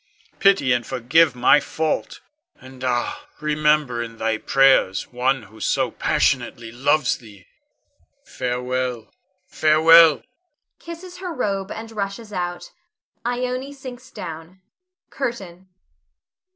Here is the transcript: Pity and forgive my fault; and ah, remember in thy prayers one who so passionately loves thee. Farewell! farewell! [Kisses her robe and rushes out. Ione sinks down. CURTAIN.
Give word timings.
Pity 0.39 0.73
and 0.73 0.83
forgive 0.83 1.35
my 1.35 1.59
fault; 1.59 2.21
and 2.59 2.83
ah, 2.83 3.27
remember 3.39 4.01
in 4.01 4.17
thy 4.17 4.39
prayers 4.39 5.05
one 5.13 5.43
who 5.43 5.59
so 5.59 5.91
passionately 5.91 6.71
loves 6.71 7.17
thee. 7.17 7.45
Farewell! 8.25 9.13
farewell! 9.45 10.23
[Kisses 10.79 11.17
her 11.19 11.31
robe 11.31 11.69
and 11.69 11.91
rushes 11.91 12.33
out. 12.33 12.71
Ione 13.27 13.73
sinks 13.73 14.09
down. 14.09 14.59
CURTAIN. 15.11 15.67